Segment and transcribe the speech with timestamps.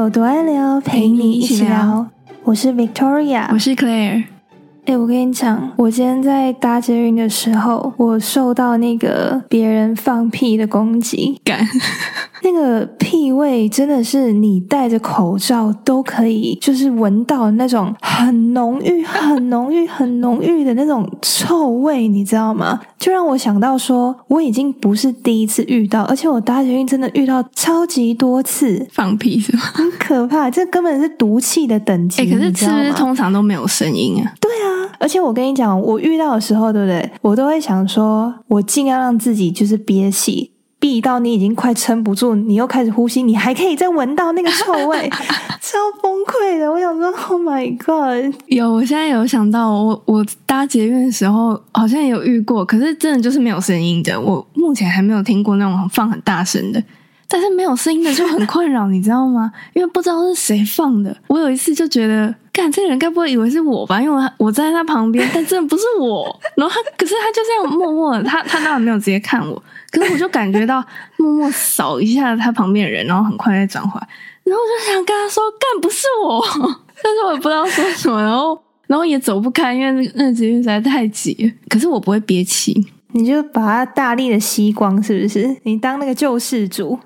[0.00, 2.06] 有多爱聊，陪你一起聊。
[2.42, 4.24] 我是 Victoria，我是 Claire。
[4.86, 11.68] 哎，我跟你讲，我今天在搭捷运的时候，我受到那个别人放屁的攻击，感
[12.42, 22.80] 那个屁味真的是你戴着口罩都可以，就是闻到那种很浓郁、很浓郁、很浓郁的那种臭味，你知道吗？
[22.98, 29.62] 就让我想到说，我已经不是第一次遇到，而且我搭捷运真的遇到超级多次放屁，是吗？
[29.74, 32.22] 很可怕，这根本是毒气的等级。
[32.22, 34.32] 哎，可是是不是通常都没有声音啊？
[34.40, 34.90] 对啊。
[34.98, 37.10] 而且我跟你讲，我遇到的时候，对不对？
[37.22, 45.08] 我都会想说，我尽量让自己就是憋气，闭到你已经快撑不住，你又开始呼吸，你还可以再闻到那个臭味，
[45.60, 46.72] 超崩溃的。
[46.72, 48.34] 我想说，Oh my God！
[48.46, 54.18] 有，我现在有想到，我我搭捷运的时候好像有遇过，可是真的就是没有声音的。
[54.18, 56.82] 我目前还没有听过那种放很大声的。
[57.32, 59.52] 但是没有声音的就很困扰，你知道吗？
[59.72, 61.16] 因为不知道是谁放的。
[61.28, 64.02] 我有一次就觉得，干这个人该不会以为是我吧？
[64.02, 66.40] 因为我站在他旁边，但真的不是我。
[66.56, 70.84] 然后他，可是他就这样默默，他他当然没有直接看我，可是我就感觉到
[71.18, 74.08] 默默扫一下他旁边的人，然后很快再转回来。
[74.44, 76.42] 然后我就想跟他说，干不是我，
[77.02, 81.52] 但是我也不知道说什么，然后然后也走不开，因为那个那捷运实在太挤。
[81.68, 82.86] 可是我不会憋气。
[83.12, 85.56] 你就把它大力的吸光，是不是？
[85.64, 86.96] 你当那个救世主，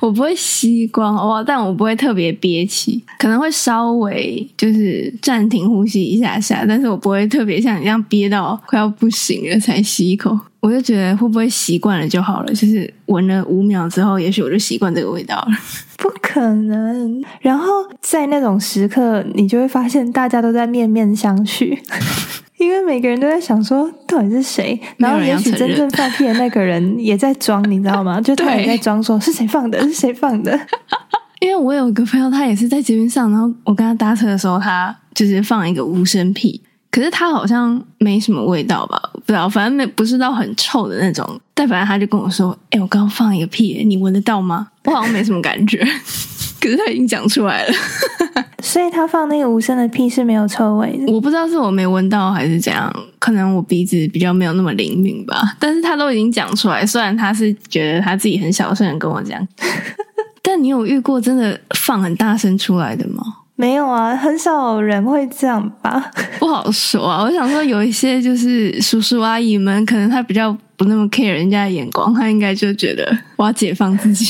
[0.00, 10.34] 我不会吸光哇，但我不会特别憋气，可能会稍微就是暂停呼吸一下下，但是我不会特别像你这样憋到快要不行了才吸一口。
[10.60, 15.48] 我就觉得会不会习惯了就好了，就是闻了五秒之后，也许我就习惯这个味道了。
[15.96, 17.22] 不可能。
[17.40, 17.66] 然后
[18.00, 21.78] 在那种时刻，你就会发现大家都在面面相觑。
[22.58, 28.20] 因为每个人都在想说到底是谁，然后也许真正放屁的那个人也在装，你知道吗？
[28.20, 30.58] 就他也在装，说是谁放的，是谁放的。
[31.40, 36.60] 因为我有一个朋友，他也是在捷运上，然后我跟他搭车的时候，他就是放一个无声屁，
[36.90, 39.00] 可是他好像没什么味道吧？
[39.30, 41.40] 不知道，反正没不是到很臭的那种。
[41.54, 45.78] 但反正他就跟我说：“哎，我刚放一个屁，你闻得到吗？”我好像没什么感觉。
[46.60, 47.72] 可是他已经讲出来了，
[48.60, 51.10] 所以他放那个无声的屁是没有臭味的。
[51.12, 55.56] 我不知道是我没闻到还是怎样，可能我鼻子比较没有那么灵敏吧。
[55.60, 59.46] 但是他都已经讲出来，虽然他是觉得他自己很小声的跟我讲，
[60.42, 63.22] 但你有遇过真的放很大声出来的吗？
[63.60, 66.10] 没有啊，很少人会这样吧？
[66.40, 67.22] 不好说啊。
[67.22, 74.24] 我想说，有一些就是叔叔阿姨们，可能他比较不那么 care 人家的眼光，他应该就觉得我要解放自己。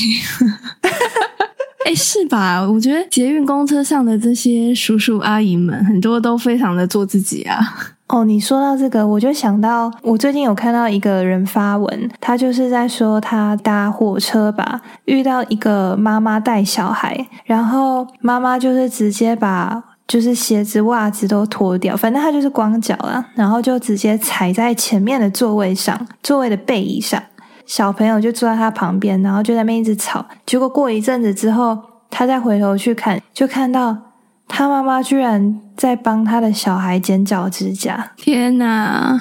[1.87, 2.61] 哎，是吧？
[2.69, 7.57] 我觉得捷运公车上的这些叔叔阿姨们，很多都非常的做自己啊。
[8.13, 27.23] 哦，你说到这个，我就想到我最近有看到一个人发文，他就是在说他搭火车吧，遇到一个妈妈带小孩，然后妈妈就是直接把就是鞋子袜子都脱掉，反正他就是光脚了，然后就直接踩在前面的座位上，座位的背椅上。
[27.65, 30.27] 小朋友就坐在他旁边，然后就在那边一直吵。
[30.45, 31.79] 结果过一阵子之后，
[32.11, 33.97] 他再回头去看，就看到
[34.51, 38.13] 他妈妈居然在帮他的小孩剪脚指甲。
[38.17, 39.19] 天哪！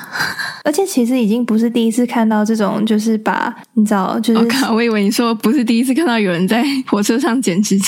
[0.66, 7.88] 而且其实已经不是第一次看到这种，就是把你知道，就是我以为你说不是第一次看到有人在火车上剪指甲，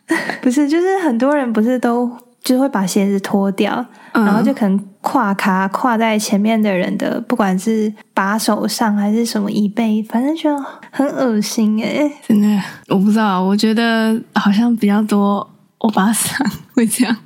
[0.40, 2.10] 不是，就是很多人不是都。
[2.44, 10.56] 就会把鞋子脱掉，然后就可能跨卡跨在前面的人的，不管是把手上还是什么椅背，反正就
[10.90, 12.10] 很恶心哎！
[12.26, 15.46] 真的，我不知道，我觉得好像比较多
[15.78, 17.16] 欧巴桑会这样，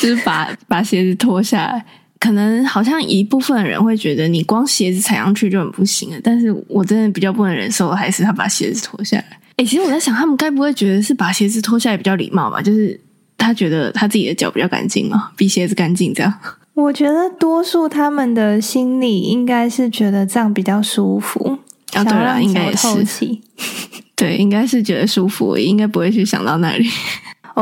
[0.00, 1.84] 就是把把鞋子脱下来。
[2.18, 9.38] 可能好像一部分人会觉得你光鞋子踩上去就很不行了，但是我真的比较不能忍受的还是他把鞋子脱下来。
[9.56, 12.60] 哎，其实我在想，他们该不会觉得是把鞋子脱下来比较礼貌吧？
[12.60, 13.00] 就是。
[13.38, 16.32] 他觉得他自己的脚比较干净嘛，比鞋子干净这样。
[16.74, 21.58] 我觉得多数他们的心里应该是觉得这样比较舒服。
[21.92, 22.86] 啊，对了，应该也是。
[24.14, 26.88] 对，应该是觉得舒服，应该不会去想到那里。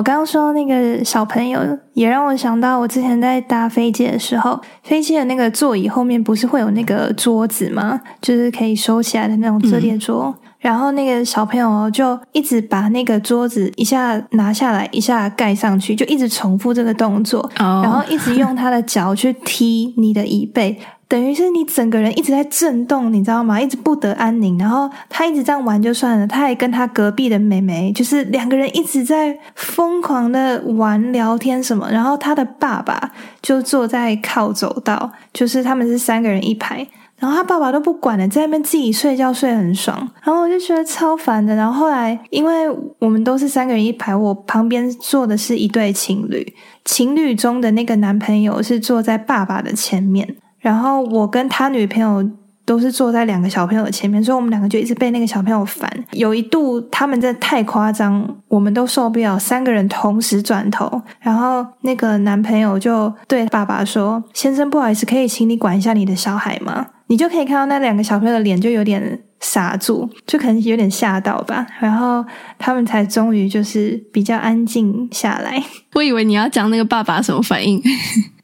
[0.00, 1.60] 我刚刚说那个小朋友，
[1.92, 8.00] 也让我想到我之前在搭飞机的时候，飞机的那个座椅后面不是会有那个桌子吗？
[8.22, 10.34] 就是可以收起来的那种折叠桌。
[10.58, 20.78] 然后那个小朋友就一直把那个桌子一下拿下来，一下盖上去，就一直重复这个动作，然后一直用他的脚去踢你的椅背，
[21.10, 23.60] 等于是你整个人一直在震动，你知道吗？
[23.60, 24.56] 一直不得安宁。
[24.56, 31.90] 然后他一直这样玩就算了，他还跟他隔壁的妹妹，就是两个人一直在疯狂的玩聊天什么。
[31.90, 33.10] 然后他的爸爸
[33.42, 36.86] 就坐在靠走道，就是他们是三个人一排。
[37.18, 41.56] 然后他爸爸都不管了，在那边自己睡觉睡很爽，然后我就觉得超烦的。
[41.56, 42.70] 然后后来，因为
[43.00, 46.54] 我们都是三个人一排，我旁边坐的是一对情侣，
[46.84, 52.30] 情侣中的那个男朋友是坐在爸爸的前面，然后我跟他女朋友。
[52.66, 55.90] 都是坐在两个小朋友的前面，所以我们两个就一直被那个小朋友烦。
[56.12, 59.36] 有一度他们真的太夸张，我们都受不了。
[59.36, 71.66] 三个人同时转头，然后那个男朋友就对爸爸说：“先生，不好意思，可以请你管一下你的小孩吗？”你就可以看到那两个小朋友的脸就有点傻住，就可能有点吓到吧。
[71.80, 72.24] 然后
[72.56, 75.60] 他们才终于就是比较安静下来。
[75.94, 77.82] 我以为你要讲那个爸爸什么反应。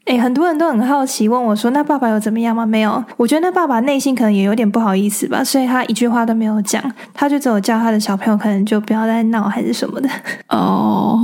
[0.07, 6.81] 哎，很多人都很好奇，问我说：“那爸爸有怎么样吗？”没有，我觉得那爸爸内心可能也有点不好意思吧，所以他一句话都没有讲，
[7.13, 10.09] 他就只有叫他的小朋友可能就不要再闹还是什么的。
[10.47, 11.19] 哦，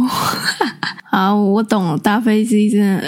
[1.10, 1.98] 好，我懂了。
[2.00, 3.04] 搭飞机真的，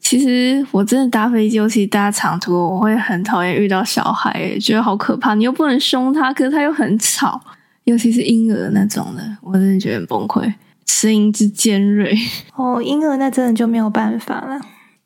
[0.00, 5.34] 其实我真的搭飞机，尤其搭长途，我会很讨厌遇到小孩，觉得好可怕。
[5.34, 7.40] 你又不能凶他，可是他又很吵，
[7.84, 10.52] 尤其是婴儿那种的，我真的觉得很崩溃，
[10.86, 12.12] 声音之尖锐。
[12.56, 14.60] 哦，婴儿那真的就没有办法了。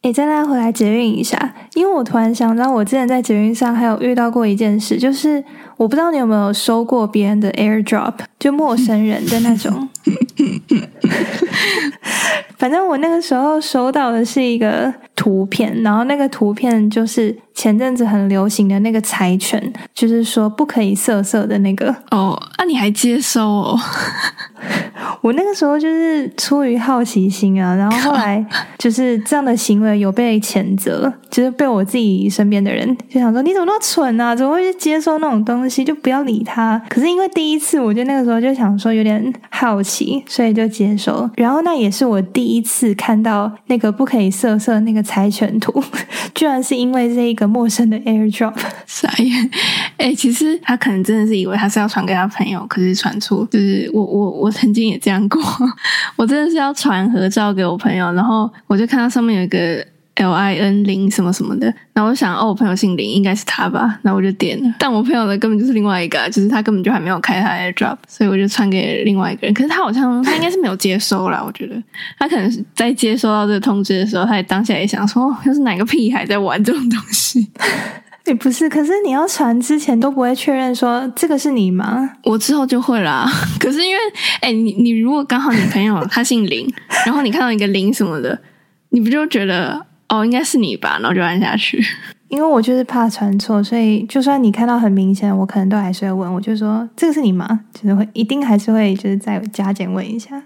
[0.04, 5.42] 诶，再拉回来捷运一下，因为我突然想到，我之前在捷运上还有遇到过一件事，就是
[5.78, 9.88] 我不知道你有没有收过别人的 AirDrop，就陌生人的那种。
[12.58, 21.94] 反正我那个时候收到的是一个图片，然后那个图片就是前阵子很流行的那个柴犬，就是说不可以色色的那个。
[22.10, 23.78] 哦，啊，你还接收哦？
[25.20, 28.44] 我那个时候就是出于好奇心啊，然后后来
[28.78, 36.80] 就是这样的行为有被谴责，就是被我自己身边的人就想说你怎么那么蠢啊，怎么会去接收那种东西，就不要理他。
[36.88, 41.28] 可是因为第一次，我觉得那个时候就想说有点好奇，所以就接收。
[41.36, 45.82] 然后那也是我第一次看到那个不可以色色那个柴犬图，
[46.34, 48.54] 居然是因为这一个陌生的 AirDrop。
[48.86, 49.50] 傻眼！
[49.96, 53.44] 哎，其实他可能真的是以为他是要传给他朋友，可是传出。
[53.46, 55.42] 就是我我我曾经也这样过，
[56.16, 59.84] 我真的是要传合照给我朋友，然后我就看到上面有一个
[60.16, 69.52] L I N 零什么什么的，然后我想哦，我朋友姓林，应该是他吧，然后我就点了，但我朋友的根本就是另外一个，就是他根本就还没有开他 AirDrop，所以我就传给另外一个人。
[69.52, 71.74] 可是他好像他应该是没有接收啦，我觉得
[72.18, 77.50] 他可能是在接收到这个通知的时候，他也当下也想说，又是哪个屁孩在玩这种东西。
[78.26, 82.08] 也不是，可是你要传之前都不会确认说这个是你吗？
[82.22, 83.30] 我之后就会啦。
[83.60, 83.98] 可是因为，
[84.40, 86.66] 哎，你你如果刚好你朋友他姓林，
[87.04, 88.40] 然后你看到一个林什么的，
[88.88, 90.98] 你不就觉得哦应该是你吧？
[91.00, 91.82] 然后就按下去。
[92.28, 96.34] 因为我就是怕传错，所以就算你看到很明显，我可能都还是会问。
[96.34, 97.60] 我就说这个是你吗？
[97.72, 100.42] 就是会一定还是会就是再加减问一下。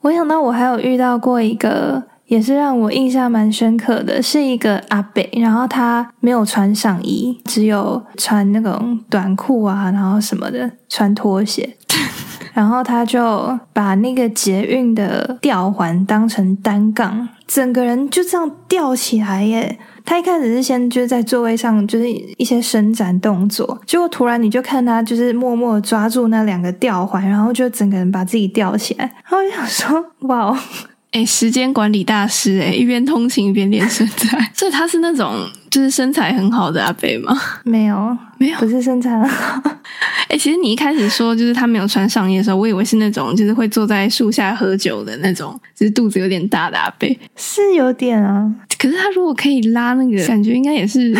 [0.00, 2.04] 我想到我还有遇到过一个。
[2.28, 11.74] 也是让我印象蛮深刻的，是一个阿北，然后他没有穿上衣，只有穿那种短裤啊，然后什么的，穿拖鞋，
[12.52, 19.76] 然后他就把那个捷运的吊环当成单杠，整个人就这样吊起来耶。
[20.04, 30.46] 他一开始是先就是在座位上就是一些伸展动作，结果突然你就看他就是默默抓住那两个吊环，然后就整个人把自己吊起来，然后我想说，哇。
[30.46, 30.58] 哦
[31.10, 35.34] 哎，时间管理大师哎，一边通勤一边练身材， 所以他是那种
[35.70, 37.36] 就是身材很好的阿贝吗？
[37.64, 39.62] 没有，没有，不是身材很好。
[40.28, 48.50] 哎，其实你一开始说就是他没有穿上衣的时候，我以为是那种就是会坐在树下喝酒的那种，就是肚子有点大的阿贝，是有点啊。
[48.78, 51.16] 可是他如果可以拉那个，感觉应该也是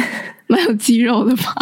[0.47, 1.55] 蛮有肌肉的吧。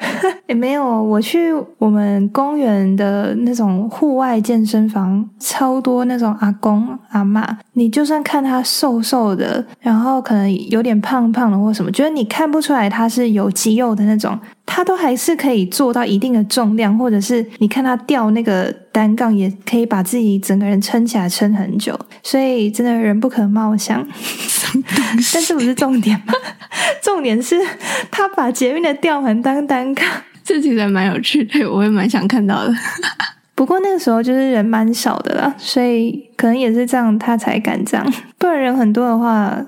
[0.48, 7.58] 也没有，我去我们公园的那种户外健身房，超多那种阿公阿妈。
[7.74, 14.38] 你就算看他瘦瘦的，然后可能有点胖胖的或什么，觉得你看不出来他是有肌肉的那种，
[14.72, 21.98] 他都还是可以做到一定的重量，或者是你看他吊那个单杠，也可以把自己整个人撑起来撑很久。
[22.22, 24.06] 所以真的人不可貌相，
[24.96, 26.32] 但这不是重点吗？
[27.02, 27.56] 重点是
[28.12, 30.06] 他把捷运的吊环当单杠。
[30.44, 32.72] 这其实蛮有趣的，我也蛮想看到的。
[33.56, 38.12] 不过那个时候就是人蛮少的啦，所以可能也是这样，他才敢这样。
[38.38, 39.60] 不然人很多的话，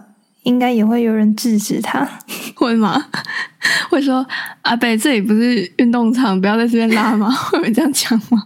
[0.43, 2.07] 应该也会有人制止他，
[2.55, 3.07] 会吗？
[3.91, 4.27] 会说
[4.63, 7.31] 阿北这里不是运动场，不要在这边拉吗？
[7.51, 8.45] 会有这样讲吗？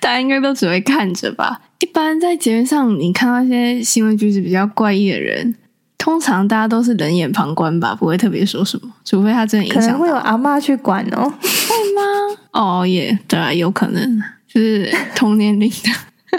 [0.00, 1.60] 大家应该都只会看着吧。
[1.80, 5.54] 一般在节目上，你看到一些行为举止比较怪异的人。
[5.96, 9.82] 通常大家都是冷眼旁观吧，不会特别说什么，除非他真的影响。
[9.82, 12.02] 可能会有阿妈去管哦，会吗？
[12.52, 16.38] 哦，也对啊，有可能，就是同年龄的。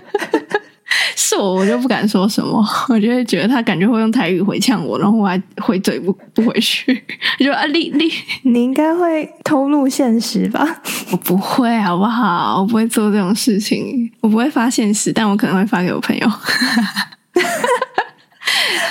[1.21, 7.03] 是我，我就不敢说什么， 我就会觉得他感觉会用台语回呛我，然后我还回嘴不不回去，
[7.38, 8.09] 就啊，你你
[8.43, 10.65] 你应该会偷录现实吧？
[11.11, 12.61] 我不会，好不好？
[12.61, 16.25] 我不会做这种事情，我不会发现实，但我可能会发给我朋友。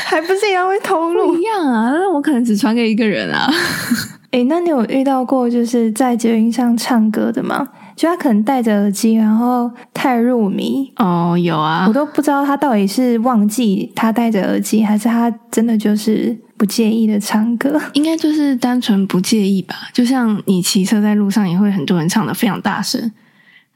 [0.04, 1.90] 还不是一样会偷录一样啊？
[1.90, 3.50] 那我可能只传给一个人啊。
[4.32, 7.66] 哎，那你有遇到过就是在捷运上唱歌的吗？
[7.98, 17.76] 就他可能戴着耳机，然后太入迷哦，有啊，我都不知道他到底是忘记他戴着耳机，还是他真的就是不介意的唱歌。
[17.94, 19.74] 应该就是单纯不介意吧。
[19.92, 23.10] 就像你骑车在路上，也会很多人唱的非常大声，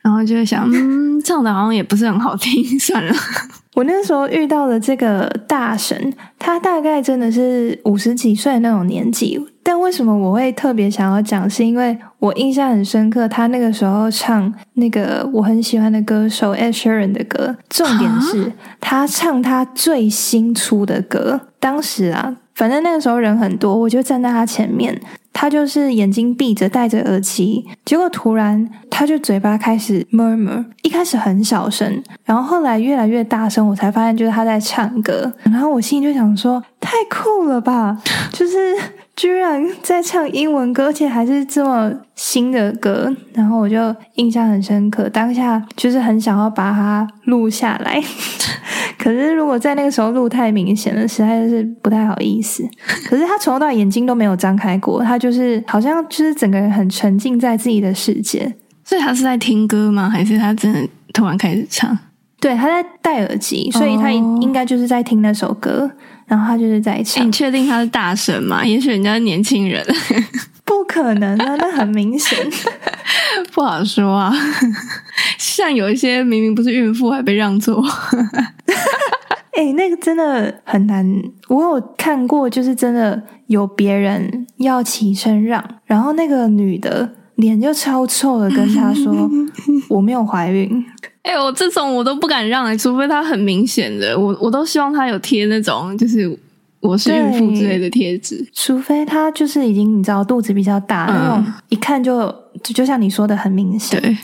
[0.02, 3.12] 然后就会想，嗯，唱的好像也不是很好听，算了。
[3.74, 9.42] 我那时候遇到的这个大神，他大概真的是五十几岁那种年纪。
[9.62, 11.48] 但为什么我会特别想要讲？
[11.48, 21.40] 是因为我印象很深刻，他那个时候唱那个我很喜欢的歌手 Ed Sheeran 的歌，重点是他唱他最新出的歌。
[21.58, 25.00] 当时啊，反正那个时候人很多，我就站在他前面。
[25.32, 37.98] 他就是眼睛闭着，戴着耳机，结果突然他就嘴巴开始 murmur，一开始很小声，然后后来越来越大声，我才发现就是他在唱歌，然后我心里就想说，太酷了吧，
[38.32, 38.58] 就是。
[39.14, 45.06] 居然在唱英文歌，而且还是这么新的歌，然后我就印象很深刻。
[45.10, 48.02] 当下就是很想要把它录下来，
[49.02, 52.62] 可是如果在那个时候录太明显了，实在是不太好意思。
[53.08, 58.54] 可是他从头到眼睛都没有张开过，他就是好像就是整个人很沉浸在自己的世界。
[58.84, 60.08] 所以他是在听歌吗？
[60.08, 61.98] 还是他真的突然开始唱？
[62.40, 65.90] 对，他在戴耳机，所以他应该就是在听那首歌。
[66.24, 68.64] 然后他就是在唱，你确定他是大神吗？
[68.64, 69.84] 也许人家是年轻人，
[70.64, 72.38] 不可能啊，那很明显，
[73.52, 74.32] 不好说啊。
[75.38, 77.84] 像有一些明明不是孕妇还被让座，
[79.54, 81.06] 哎，那个真的很难。
[81.48, 89.12] 我有看过，就是真的有别人要起身让，然后那个女的脸就超臭的跟他说：
[89.90, 90.84] “我没有怀孕。”
[91.22, 96.36] 哎，我这种我都不敢让哎，除非他很明显的，我我都希望他有贴那种就是
[96.82, 102.26] 我是孕妇之类的贴纸，除非他就是已经你知道肚子比较大那种，一看就
[102.62, 104.00] 就就像你说的很明显。
[104.00, 104.16] 对，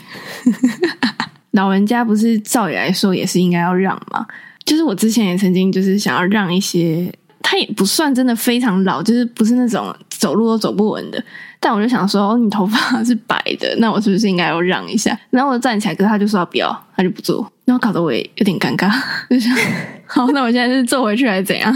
[1.51, 4.25] 老人家不是照理来说也是应该要让嘛？
[4.65, 7.09] 就是我之前也曾经就是想要让一些，
[7.41, 11.23] 他也不算真的非常老，就是不是那种走路都走不稳的。
[11.61, 15.17] 但我就想说，哦你头发 是白的，那我是不是应该要让一下？
[15.29, 18.91] 然后我站起来，可是他就说不要，他就不做，然后搞得我也有点尴尬。
[19.31, 19.55] 就想，
[20.05, 21.73] 好，那我现在是坐回去还是怎样？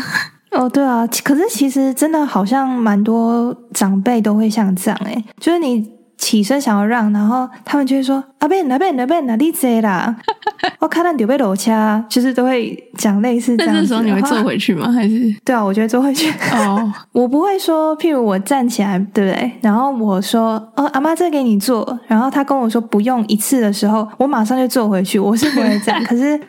[0.55, 5.91] 哦，对啊，可是其实真的好像蛮多长辈都会像这样，诶就是你。
[6.15, 10.15] 起身想要让，然后他们就会说：“阿贝阿贝阿贝哪里贼啦？”
[10.79, 13.75] 我看到你被楼掐，就是都会讲类似这样。
[13.75, 14.89] 这时候你会坐回去吗？
[14.89, 15.61] 还是对啊？
[15.61, 16.31] 我觉得坐回去。
[16.53, 19.51] 哦， 我不会说，譬如我站起来，对不对？
[19.61, 25.19] 然后我说：“哦，阿妈，这给你坐。”然后他跟我说不用一次的时候，我马上就坐回去。
[25.19, 26.39] 我是不会这样， 可是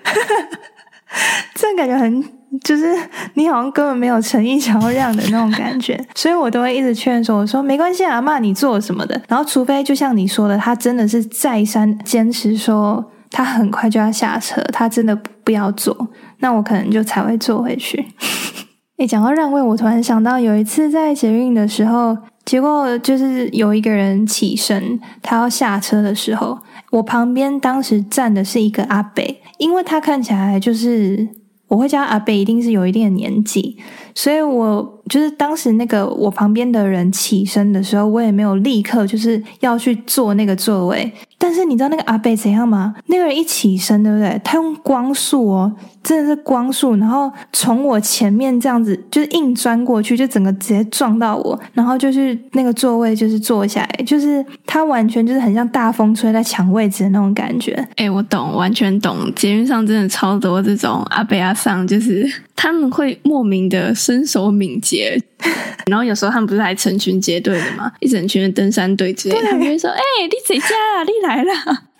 [1.54, 2.22] 这样感觉很。
[2.62, 2.94] 就是
[3.34, 9.20] 你好像根本没有诚意想要让的那种感觉，所以我都会一直劝说我说没关系啊，骂你做什么的。
[9.28, 16.08] 然后除非就像你说的，他真的是再三坚持说他很快就要下车，他真的不要坐，
[16.38, 18.04] 那我可能就才会坐回去。
[18.98, 26.58] 诶，讲到让位，我突然想到有一次在捷运的时候，结果就是有一个人起身，他要下车的时候，
[26.92, 31.28] 我旁边当时站的是一个阿北，因为他看起来就是。
[31.68, 33.76] 我会叫阿贝，一定是有一定的年纪，
[34.14, 41.12] 所以我就是当时那个我旁边的人起身的时候，我也没有立刻就是要去坐那个座位。
[41.36, 42.94] 但是你知道那个阿贝怎样吗？
[43.06, 44.40] 那个人一起身，对不对？
[44.42, 45.70] 他用光速哦，
[46.02, 57.86] 真的是光速，然后从我前面这样子就是硬钻过去，就整个直接撞到我，然后就是那个座位就是坐下来，就是他完全就是很像大风吹在抢位置的那种感觉。
[57.96, 59.30] 哎，我懂，完全懂。
[59.34, 65.20] 捷运上真的超多这种阿贝阿上，就是他们会莫名的身手敏捷。
[65.86, 67.92] 然后有时候他们不是还成群结队的吗？
[68.00, 70.68] 一整群的登山队之类，他们就会说：“哎，你谁家？
[71.06, 71.52] 你来了。”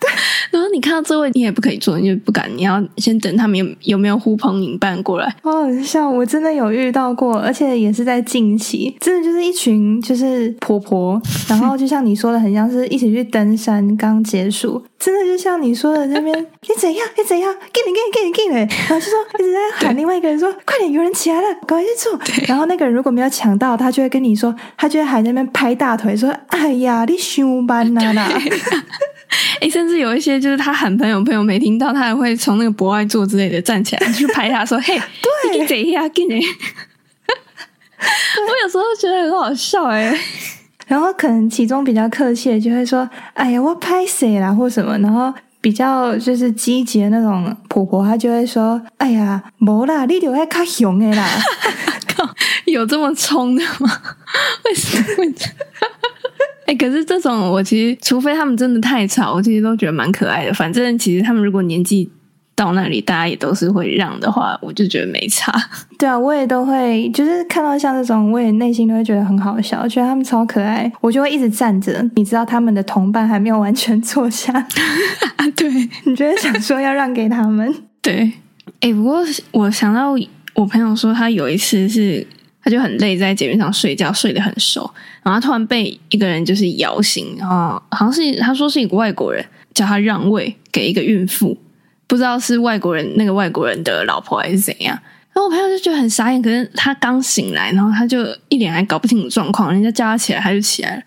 [0.51, 2.49] 然后你看到座位，你也不可以坐，你就不敢。
[2.55, 5.35] 你要先等他们有有没有呼朋引伴过来。
[5.43, 16.33] 哦，像我真的有遇到过，而且也是在近期，真的就是一群就是婆婆，然后就像你说的，很像是一起去登山刚结束，真的就像你说的那边，
[16.67, 17.07] 你怎样？
[17.17, 17.53] 你怎样？
[17.73, 22.17] 给你给你给你给你，然后就说一直在喊另外一个人说：“快点，有人起来了，赶快去坐。
[22.47, 28.29] ”然后那个人如果没有抢到，他就会跟你说，他就会还在那边拍大腿说：“哎呀，你上班啦啦。”
[29.61, 36.35] 哎，甚至有一些就是他喊朋友，朋友没听到，他还会从那个博爱座之类的站起来 去拍他，说：“嘿，对，你等一下，给你。”
[38.37, 40.17] 我有时候觉得很好笑哎。
[40.87, 51.27] 然后可能其中比较客气的就会说：“哎呀，我拍谁啦，或什么。”然后比较就是积极的那种婆婆，她就会说：“哎呀，没啦，你留在看熊的啦。
[52.15, 52.29] ”靠，
[52.65, 54.01] 有这么冲的吗？
[54.65, 55.25] 为什么？
[56.65, 60.53] 哎，可是这种我其实，除非他们真的太吵，我其实都觉得蛮可爱的。
[60.53, 62.09] 反正其实他们如果年纪
[62.55, 65.53] 到那里，大家也都是会让的话，我就觉得没差。
[65.99, 72.03] 对啊，我也都会，就是看到像这种，我也内心都会觉得很好笑，觉得他们超可爱，我就会一直站着。
[72.15, 74.51] 你知道他们的同伴还没有完全坐下，
[75.55, 75.69] 对
[76.05, 77.71] 你就会想说要让给他们。
[78.01, 78.31] 对，
[78.79, 79.19] 哎，不过
[79.51, 80.15] 我想到
[80.55, 82.25] 我朋友说，他有一次是。
[82.65, 84.91] 他就很累，在捷运上睡觉，睡得很熟，
[85.21, 91.55] 然后突然被一个人就是摇醒，然后好像是他说是一个外国人叫他让位给一个孕妇，
[92.07, 94.99] 不知道是外国人那个外国人的老婆还是怎样。
[95.31, 101.03] 然后我朋友就觉得很傻眼，可是他刚醒来，然后他就一脸还搞不清楚状况，人家叫他起来他就起来了，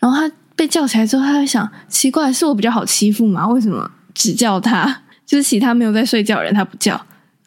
[0.00, 3.48] 然后他被叫起来之后，他在想奇怪，是我比较好欺负吗？
[3.48, 5.02] 为什么只叫他？
[5.24, 6.92] 就是其他没有在睡觉的人他不叫，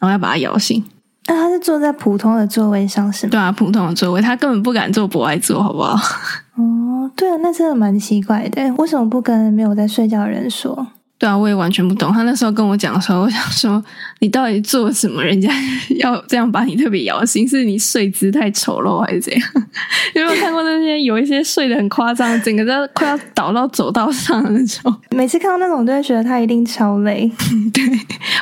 [0.00, 0.82] 后要把他摇醒。
[1.26, 3.30] 那他是坐在普通的座位上是吗？
[3.30, 5.94] 对啊，普通的座位，他根本不敢坐博爱座，好不好？
[6.56, 10.86] 哦，对啊，那真的蛮奇怪的，为什么不跟没有在睡觉的人说？
[11.22, 12.12] 对啊，我也完全不懂。
[12.12, 13.80] 他那时候跟我讲的时候，我想说，
[14.18, 15.22] 你到底做什么？
[15.22, 15.48] 人家
[15.98, 19.48] 要这样把你特别摇醒，是你睡姿太丑陋，还是怎样？
[20.16, 24.92] 有没有看过那些有一些睡得很夸张，整个都快要倒到走道上的那种？
[25.10, 27.30] 每次看到那种，都会觉得他一定超累。
[27.72, 27.84] 对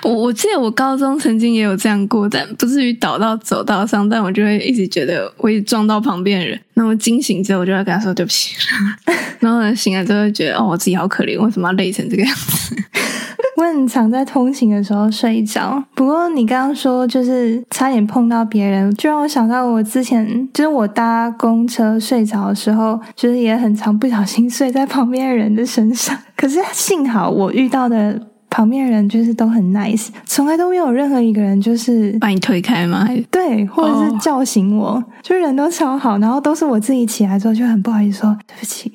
[0.04, 6.58] 我，我记得我高中曾经也有这样过，但不至于倒到走道上，但我就会一直觉得我一撞到旁边的人。
[6.80, 8.56] 那我惊醒之后，我就会跟他说对不起。
[9.38, 12.74] 然后呢，醒来之后觉得哦，我自己好可怜，为什么要累成这个样子？
[13.58, 15.82] 我很常在通勤的时候睡着。
[15.94, 26.18] 不过你刚刚说就是差点碰到别人，就让我想到我之前就是我搭公车睡着的时候，就是也很常不小心睡在旁边人的身上。
[26.34, 28.18] 可是幸好我遇到的。
[28.50, 33.08] 旁边人就是都很 nice，从来都没有任何一个人就是把你推开吗？
[33.30, 38.92] 对，或者是叫醒我，就人都超好，然后都是我自己起来之后就很不好意思说对不起。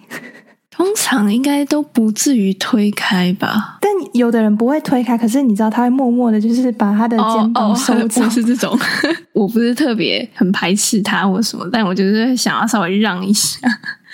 [0.70, 3.78] 通常应该都不至于推开吧？
[3.80, 8.78] 但有的人不会推开，可是你知道他会默默的，就是把他的肩膀收 着，是这种。
[9.32, 13.58] 我不是特别很排斥他或什么，但我就是想要稍微让一下。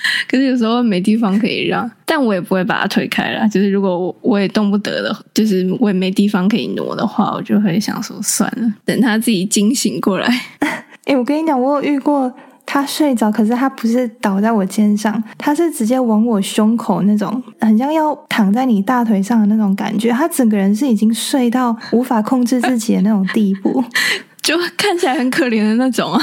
[0.28, 3.48] 可是有时候没地方可以让，但我也不会把它推开了。
[3.50, 10.28] 就是如果我我也动不得的，就是我也没地方可以挪的话，我就会想说算了，等他自己惊醒过来。
[11.06, 12.32] 哎，我跟你讲，我有遇过
[12.66, 20.12] 他睡着，可是他不是倒在我肩上，他是直接往我胸口那种，很像要躺在你大腿上的那种感觉。
[20.12, 23.84] 他整个人是已经睡到无法控制自己的那种地步，
[24.42, 26.22] 就看起来很可怜的那种啊。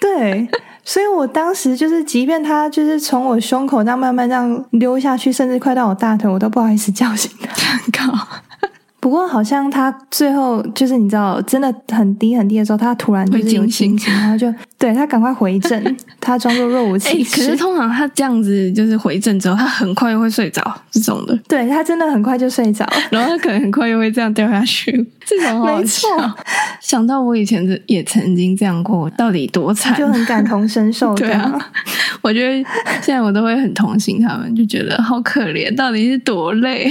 [0.00, 0.48] 对。
[0.88, 7.78] 所以我当时就是，即便他就是从我胸口这样慢慢这样溜下去，甚至快到我大腿，我都不好意思叫醒他。
[7.92, 8.26] 靠！
[9.00, 17.36] 不过好像他最后就是你知道，真的很低很低的时候，他突然就是有惊醒，然后就对他赶快回正， 他装作若无其事。
[17.36, 21.38] 可是通常他这样子就是回正之后，他很快又会睡着，这种的。
[21.46, 24.92] 对他真的很快就睡着，然后他可能很快又会这样掉下去。
[25.24, 26.08] 这种没错，
[26.80, 31.14] 想到我以前也曾经这样过，到底多惨，就很感同身受。
[31.14, 31.56] 对啊，
[32.20, 32.68] 我觉得
[33.00, 36.90] 现在我都会很同情他们，就觉得好可怜，到底是多累。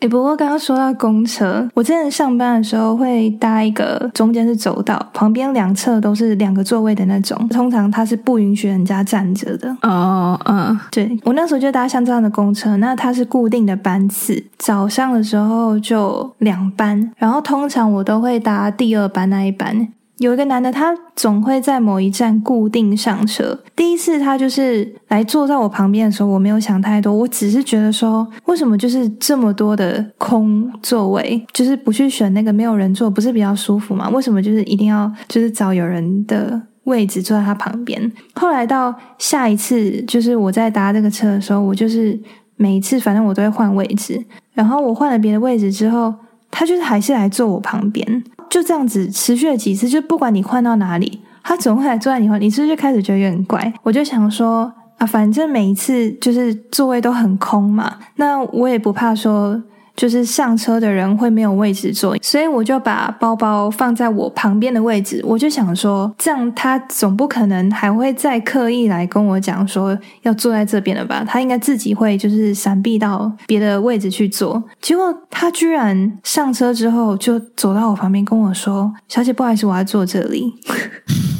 [0.00, 9.76] 哎，不过刚刚说到公车，我之前上班的时候会搭一个中间是走道，旁边两侧都是两个座位的那种，通常它是不允许人家站着的。
[9.82, 19.88] 哦，嗯，对我那时候就搭像这样的公车，那它是固定的班次，早上的时候就两班，然后通常我都会搭第二班那一班。
[20.20, 23.58] 有一个男的，他总会在某一站固定上车。
[23.74, 34.10] 第一次他就是来坐在我旁边的时候，我没有想太多，我只是觉得说，为什么就是这么多的空座位，就是不去选那个没有人坐，不是比较舒服吗？
[34.10, 38.12] 为什么就是一定要就是找有人的位置坐在他旁边？
[38.34, 42.20] 后来到下一次，就是我在搭这个车的时候，我就是
[42.56, 46.14] 每一次反正我都会换位置，然后我换了别的位置之后，
[46.50, 48.22] 他就是还是来坐我旁边。
[48.50, 52.36] 就这样子持续了几次，就不管你换到哪里，他总会来坐在你后。
[52.36, 53.72] 你是不是就开始觉得有点怪？
[53.82, 59.62] 我就想说啊，反正每一次就是座位都很空嘛，那我也不怕说，
[60.00, 65.20] 就是上车的人会没有位置坐，所以我就把包包放在我旁边的位置。
[65.22, 71.22] 我就想说，这样他总不可能还会再刻意来跟我讲说要坐在这边了吧？
[71.28, 74.62] 他应该自己会就是闪避到别的位置去坐。
[74.80, 80.54] 结果他居然上车之后就走到我旁边跟我说：“小姐，不好意思，我要坐这里。”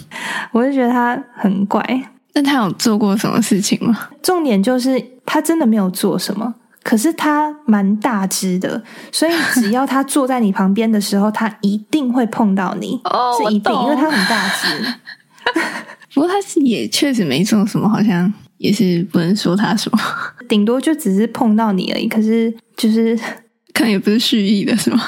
[0.53, 1.83] 我就觉得他很怪。
[2.35, 4.09] 那他有做过什么事情吗？
[4.23, 14.95] 重点就是他真的没有做什么，可是他蛮大只的，所以只要他坐在你旁边的时候，他一定会碰到你， 哦是一定，因为他很大只。
[16.14, 19.99] 不过他是也确实没做什么，好像也是不能说他什么，
[20.49, 22.09] 顶多就只是碰到你而已。
[22.09, 23.16] 可是就是
[23.73, 25.01] 可能也不是蓄意的，是吗？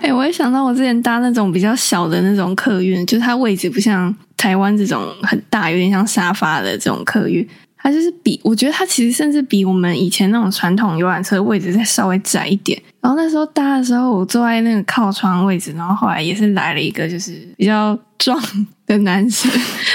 [0.00, 7.46] 哎、我也想到我之前搭那种比较小的那种客运，就是它位置不像台湾这种很大，有点像沙发的这种客运，
[7.84, 12.82] 它就是比我觉得它其实甚至比我们以前那种传统游览车的位置再稍微窄一点。
[13.02, 18.42] 然后那时候搭的时候，我坐在那个靠窗位置，然后后来也是来了一个就是比较壮
[18.86, 19.52] 的男生，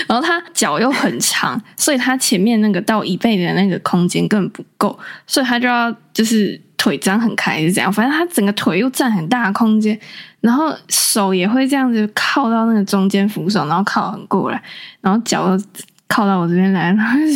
[0.08, 10.00] 然后他脚又很长，所以他前面那个到椅背的那个空间根本不够，所以他就要就是腿张很开是这样，反正他整个腿又占很大的空间，
[10.42, 14.62] 然后手也会这样子靠到那个中间扶手，然后靠很过来，
[15.02, 15.64] 然后脚又
[16.10, 16.92] 靠到我这边来，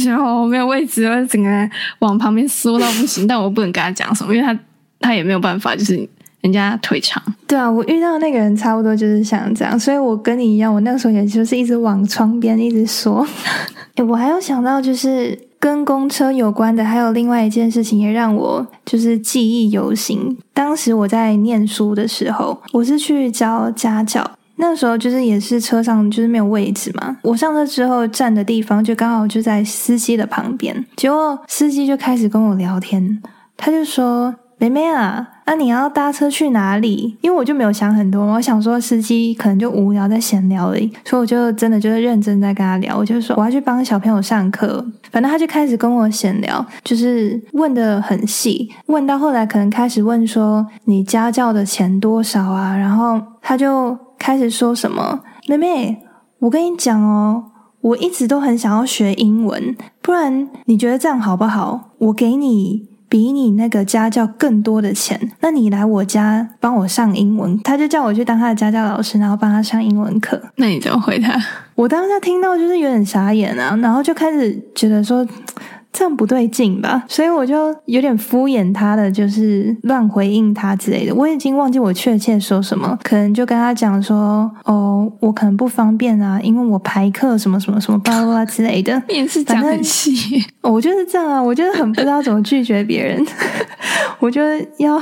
[0.05, 4.59] 然后我没有位置，我整个人往旁边缩到不行，但我不能跟他讲什么，因为他
[4.99, 5.95] 他也没有办法，就是
[6.41, 7.21] 人家腿长。
[7.47, 13.25] 对啊，我遇到那个人差不多就是像这样，所以我跟你一样，我那个时候也就是一直往窗边一直缩。
[13.95, 20.35] 诶我还有想到就是跟公车有关的，还有另外一件事情也让我就是记忆犹新。
[20.51, 24.31] 当时我在念书的时候，我是去教家教。
[24.55, 33.21] 那时候就是也是车上就是没有位置嘛，我上车之后站的地方就刚好就在司机的旁边，结果司机就开始跟我聊天，
[33.57, 42.97] 他就说：“妹妹啊，那、你要搭车去哪里？”因为我就没有想很多，我想说司机可能就无聊在闲聊而已，所以我就真的就是认真在跟他聊。
[42.97, 56.01] 我就说我要去帮小朋友上课，反正他就开始跟我闲聊，就是问的很细，问到后来可能开始问说你家教的钱多少啊，然后他就开始说什么：“妹妹，
[56.39, 57.43] 我跟你讲哦。”
[57.83, 61.89] 我一直都很想要学英文，不然你觉得这样好不好？
[61.97, 67.59] 我给你比你那个家教更多的钱，那你来我家帮我上英文。
[67.63, 70.41] 他就叫我去当他的家教老师，然后帮他上英文课。
[70.55, 71.37] 那你怎么回他？
[71.75, 75.27] 我当下听到就是有点傻眼啊，然后就开始觉得说
[75.93, 81.13] 这样不对劲吧，所以我就有点敷衍他的，就是乱回应他之类的。
[81.13, 89.01] 我已经忘记我确切说什么，可能就跟他讲说，哦，我可能不方便啊，因为我排课什么什么什么巴拉巴拉之类的。
[89.07, 93.23] 你也是讲很细，我就是这样啊，我就是很不知道怎么拒绝别人，
[94.19, 94.99] 我觉得要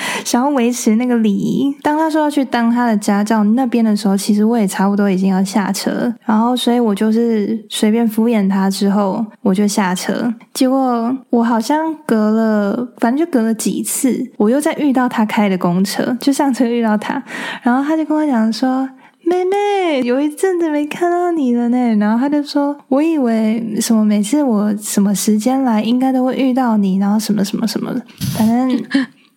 [0.24, 1.74] 想要维持那个礼仪。
[1.82, 10.32] 当他说要去当他的家教那边的时候，其实我也差不多已经要下车，然后所以我就是随便敷衍他之后，我就下车。
[10.52, 17.22] 结果我好像隔了，反正就隔了几次，我又再遇到他开的公车，就上车遇到他，
[17.62, 18.88] 然后他就跟我讲说。
[19.24, 21.76] 妹妹，有一阵子没看到你了呢。
[21.96, 28.00] 然后他就说：“我以为什么每次我什么时间来，应该都会遇到你，然后什么什么什么的。
[28.38, 28.70] 反正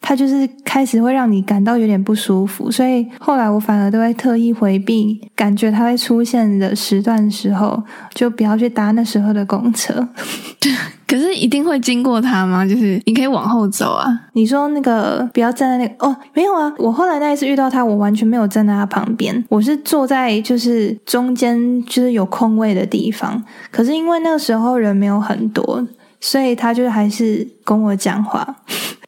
[0.01, 7.81] 他就是开始会让你感到有点不舒服，所以后来我反而都会特意回避感觉它会出现的时段时候，
[8.13, 10.07] 就不要去搭那时候的公车。
[11.07, 12.65] 可是一定会经过它吗？
[12.65, 14.07] 就是你可以往后走啊。
[14.33, 23.43] 你说那个不要站在那个哦，没有啊，我后来那一次遇到他，我完全没有站在他旁边，我是坐在就是中间就是有空位的地方。
[23.69, 25.85] 可是因为那个时候人没有很多，
[26.21, 28.47] 所以他就还是跟我讲话。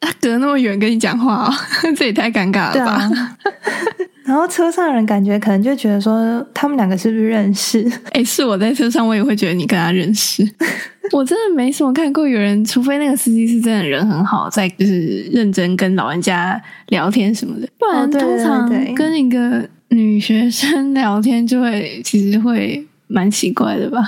[0.00, 1.54] 他隔那么远跟你讲话、哦，
[1.96, 2.92] 这也太尴尬了吧？
[2.92, 3.36] 啊，
[4.24, 7.90] 然后车上的人感觉可能就觉得说他们两个是不是认识？
[8.12, 10.46] 哎、是我在车上，我也会觉得你跟他认识。
[11.12, 24.02] 我真的没什么看过有人，除非那个司机是真的人很好，在就是认真跟老人家聊天什么的，不然通常对跟一个女学生聊天就会其实会蛮奇怪的吧？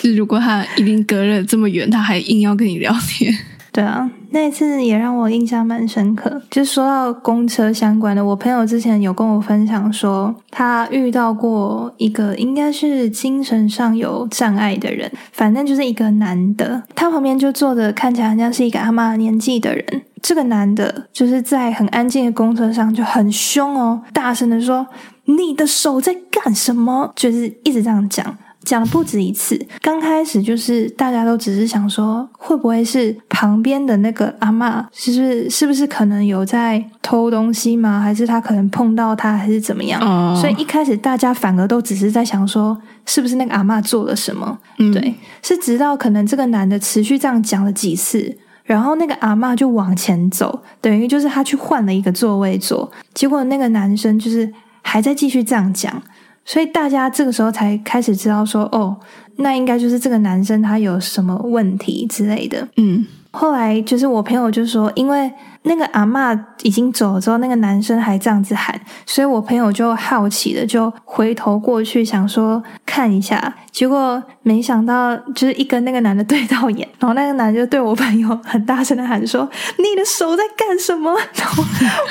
[0.00, 3.32] 就 如果他已经隔了这么远，他还硬要跟你聊天，
[3.72, 6.42] 对啊，那一次也让我印象蛮深刻。
[6.50, 20.02] 就说到公车相关的，我朋友之前有跟我分享说，他遇到过一个应该是精神上有障碍的人，反正就是一个男的，他旁边就坐着看起来很像是一个阿妈年纪的人。
[20.22, 24.86] 这个男的就是在很安静的公车上就很凶哦，大声的说
[25.24, 28.36] ：“你的手在干什么？”就是一直这样讲。
[28.64, 29.60] 讲了不止一次。
[29.80, 38.00] 刚开始就是大家都只是想说，会不会是旁边的那个阿妈，是不是是不是可能有在偷东西吗？
[38.00, 40.00] 还是他可能碰到他，还是怎么样？
[40.00, 44.58] 哦所以一开始大家反而都只是在想说，是不是那个阿嬷做了什么？
[44.78, 54.50] 嗯对，是直到可能这个男的持续这样讲了几次，然后那个阿嬷就往前走，等于就是他去换了一个座位坐，结果那个男生就是
[54.82, 56.02] 还在继续这样讲，
[56.50, 58.98] 所以大家这个时候才开始知道说，哦，
[59.40, 62.68] 那应该就是这个男生他有什么问题之类的。
[62.76, 65.30] 嗯后来就是我朋友就说，因为
[65.62, 68.74] 那个阿嬷已经走了之后，那个男生还这样子喊，
[69.06, 79.48] 所以我朋友就好奇的就回头过去想说看一下，结果没想到就是一跟那个男的对到眼，然后那个男的就对我朋友很大声的喊说：
[79.78, 81.62] “你的手在干什么？”然后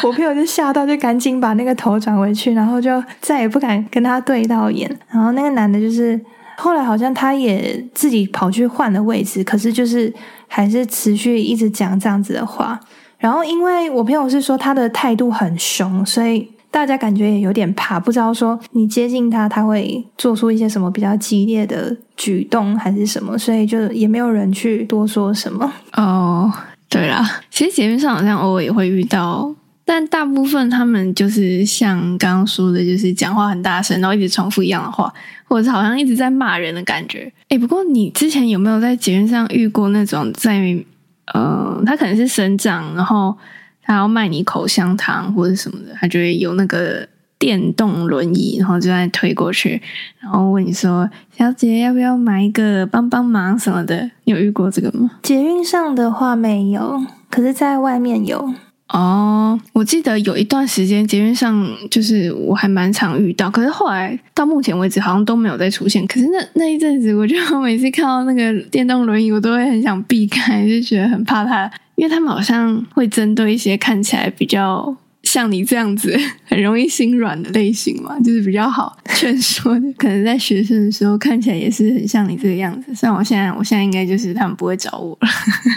[0.04, 4.90] 我朋友就吓到，就赶紧把那个头转回去，然后就再也不敢跟他对到眼。
[5.10, 6.18] 然后那个男的就是
[6.60, 10.14] 后来好像他也自己跑去换了位置，可是就是
[10.48, 12.80] 还是持续一直讲这样子的话。
[13.18, 25.70] 然后因为我朋友是说他的态度很凶，所以大家感觉也有点怕，不知道说你接近他，他会做出一些什么比较激烈的举动还是什么，所以就也没有人去多说什么。
[25.94, 26.52] 哦，
[26.88, 29.54] 对啦，其实节目上好像偶尔也会遇到，
[29.92, 35.12] 但大部分他们就是像刚刚说的，就是讲话很大声，然后一直重复一样的话，
[35.46, 37.34] 或者好像一直在骂人的感觉。
[37.48, 40.78] 诶，不过你之前有没有在节目上遇过那种在
[41.34, 43.36] 呃，他可能是省长，然后
[43.82, 49.82] 他要卖你口香糖或者什么的，他就会有那个电动轮椅，然后就在推过去，
[50.20, 55.10] 然后问你说：“小姐要不要买一个帮帮忙什么的？”你有遇过这个吗？
[55.24, 58.54] 捷运上的话没有，可是在外面有。
[58.90, 66.06] 哦，我记得有一段时间捷运上就是我还蛮常遇到，可是后来到目前为止好像都没有再出现。
[66.08, 74.96] 可是那那一阵子，我就每次看到那个电动轮椅，我都会很想避开，就觉得很怕它，因为他们好像会针对一些看起来比较
[75.32, 79.94] 像你这样子很容易心软的类型嘛，就是比较好劝说的。
[79.94, 85.28] 可能在学生的时候看起来也是很像你这个样子，虽然我现在我现在应该就是他们不会找我了。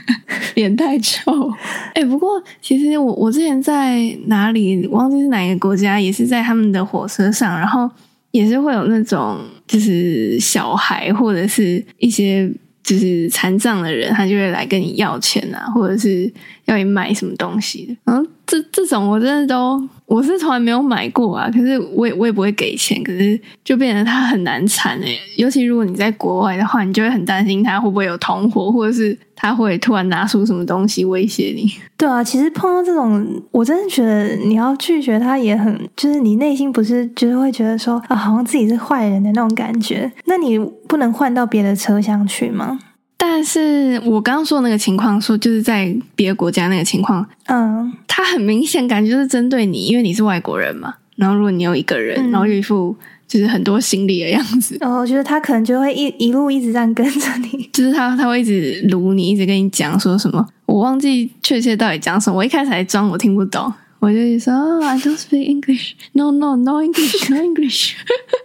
[0.56, 1.52] 脸太臭，
[1.92, 7.90] 哎、不过其实我我之前在哪里忘记是哪一个国家，也是在他们的火车上，然后
[8.30, 12.50] 也是会有那种就是小孩或者是一些
[12.82, 16.30] 就是残障的人，他就会来跟你要钱啊，或者是
[16.64, 17.96] 要你买什么东西的。
[18.04, 31.70] 然后这这种我真的都我是从来没有买过啊，可是我也我也不会给钱，可是就变得他很难缠诶、尤其如果你在国外的话，你就会很担心他会不会有同伙，或者是他会突然拿出什么东西威胁你。
[31.96, 40.12] 对啊，其实碰到这种，我真的觉得你要拒绝他也很，就是你内心不是就是会觉得说啊，好像自己是坏人的那种感觉。
[40.26, 42.78] 那你不能换到别的车厢去吗？
[43.24, 50.94] 但是我刚刚说的那个情况，说就是在别的国家那个情况，嗯，他很明显感觉就是针对你，因为你是外国人嘛。
[51.14, 52.96] 然后如果你有一个人，嗯然后有一副
[53.28, 57.62] 就是很多行李的样子，然后我觉得他可能就会一一路一直这样跟着你。
[57.72, 62.37] 就是他他会一直撸你，一直跟你讲说什么，我忘记确切到底讲什么。
[62.37, 67.92] 我一开始还装我听不懂，我就说、oh, I don't speak English, no no no English, no English。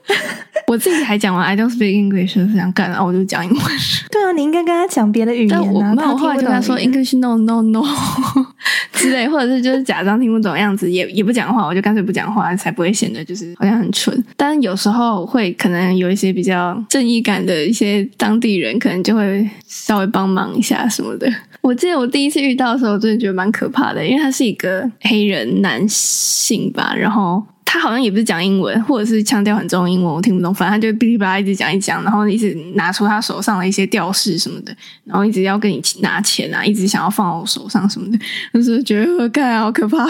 [0.68, 3.62] 我自己还讲完 I don't speak English 是想干，然后我就讲英文。
[4.12, 5.96] 对啊，你应该跟他讲别的语言但我啊。
[5.96, 7.84] 没有后来他听不跟他说 English no no no
[8.94, 14.24] 之类，或者是就是假装听不懂的样子，也也不讲话，我就干脆不讲话，才不会显得就是好像很蠢。
[14.36, 21.28] 但有时候会可能有一些比较正义感的一些当地人，可能就会稍微帮忙一下什么的。
[21.68, 27.44] 我记得我第一次遇到的时候，我真的觉得蛮可怕的，因为他是一个黑人男性吧，然后。
[27.70, 30.54] 他好像也不是讲英文，或者是腔调很重的英文，我听不懂。
[30.54, 38.18] 反正他就哔哩吧啦一直讲一讲，然后一直拿出他手上的一些吊饰什么的，然后一直要跟你拿钱啊，一直想要放我手上什么的，
[38.54, 40.08] 就是觉得我看好可怕。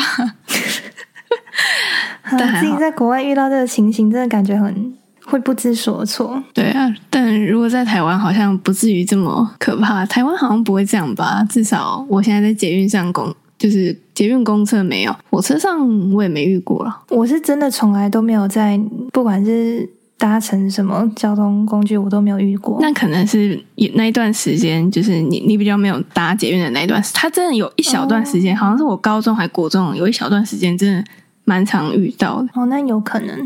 [2.38, 4.94] 但自己在国外遇到这个情形，真的感觉很
[5.30, 6.42] 会不知所措。
[6.54, 10.06] 对啊，但如果在台湾，好像不至于这么可怕。
[10.06, 11.46] 台湾好像不会这样吧？
[11.50, 17.02] 至少我现在在捷运上公，就是捷运公车没有，火车上我也没遇过了。
[17.10, 18.80] 我是真的从来都没有在，
[19.12, 19.88] 不管是
[20.18, 22.80] 搭乘什么交通工具，我都没有遇过。
[22.82, 31.04] 那可能是也那一段时间，就是你你比较没有搭捷运的那一段时，他真的有一小段时间，好像是我高中还国中有一小段时间，真的
[31.44, 32.50] 蛮常遇到的。
[32.54, 33.38] 哦，那有可能。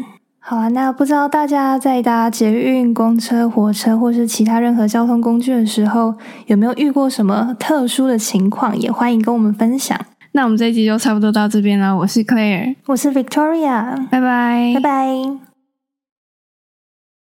[0.44, 6.14] 好啊，那不知道大家在搭捷运、公车、火车或是其他任何交通工具的时候，
[6.48, 8.76] 有没有遇过什么特殊的情况？
[8.78, 9.98] 也欢迎跟我们分享。
[10.34, 15.51] 那我们这一集就差不多到这边了，我是 Claire，我是 Victoria，拜拜拜拜。